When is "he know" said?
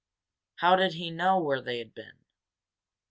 0.95-1.39